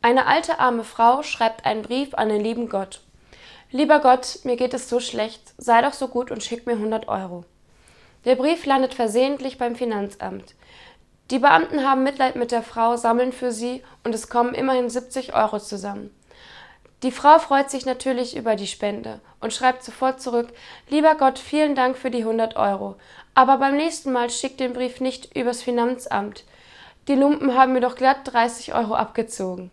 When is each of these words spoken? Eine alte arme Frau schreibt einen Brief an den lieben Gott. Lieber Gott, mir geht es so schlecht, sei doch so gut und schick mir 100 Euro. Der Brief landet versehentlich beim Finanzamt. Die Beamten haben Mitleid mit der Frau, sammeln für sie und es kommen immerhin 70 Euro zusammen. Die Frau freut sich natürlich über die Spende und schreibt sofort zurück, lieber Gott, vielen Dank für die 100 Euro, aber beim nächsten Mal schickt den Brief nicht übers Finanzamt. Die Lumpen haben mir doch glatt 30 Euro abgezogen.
Eine 0.00 0.26
alte 0.26 0.60
arme 0.60 0.84
Frau 0.84 1.24
schreibt 1.24 1.66
einen 1.66 1.82
Brief 1.82 2.14
an 2.14 2.28
den 2.28 2.40
lieben 2.40 2.68
Gott. 2.68 3.00
Lieber 3.72 3.98
Gott, 3.98 4.38
mir 4.44 4.56
geht 4.56 4.72
es 4.72 4.88
so 4.88 5.00
schlecht, 5.00 5.42
sei 5.58 5.82
doch 5.82 5.92
so 5.92 6.06
gut 6.06 6.30
und 6.30 6.42
schick 6.42 6.66
mir 6.66 6.74
100 6.74 7.08
Euro. 7.08 7.44
Der 8.24 8.36
Brief 8.36 8.64
landet 8.64 8.94
versehentlich 8.94 9.58
beim 9.58 9.74
Finanzamt. 9.74 10.54
Die 11.32 11.40
Beamten 11.40 11.84
haben 11.84 12.04
Mitleid 12.04 12.36
mit 12.36 12.52
der 12.52 12.62
Frau, 12.62 12.96
sammeln 12.96 13.32
für 13.32 13.50
sie 13.50 13.82
und 14.04 14.14
es 14.14 14.28
kommen 14.28 14.54
immerhin 14.54 14.88
70 14.88 15.34
Euro 15.34 15.58
zusammen. 15.58 16.14
Die 17.02 17.12
Frau 17.12 17.40
freut 17.40 17.68
sich 17.68 17.84
natürlich 17.84 18.36
über 18.36 18.54
die 18.54 18.66
Spende 18.68 19.20
und 19.40 19.52
schreibt 19.52 19.82
sofort 19.82 20.22
zurück, 20.22 20.48
lieber 20.88 21.16
Gott, 21.16 21.40
vielen 21.40 21.74
Dank 21.74 21.96
für 21.98 22.10
die 22.10 22.22
100 22.22 22.56
Euro, 22.56 22.96
aber 23.34 23.58
beim 23.58 23.76
nächsten 23.76 24.12
Mal 24.12 24.30
schickt 24.30 24.60
den 24.60 24.72
Brief 24.72 25.00
nicht 25.00 25.36
übers 25.36 25.60
Finanzamt. 25.60 26.44
Die 27.08 27.14
Lumpen 27.14 27.56
haben 27.56 27.72
mir 27.72 27.80
doch 27.80 27.96
glatt 27.96 28.20
30 28.24 28.74
Euro 28.74 28.94
abgezogen. 28.94 29.70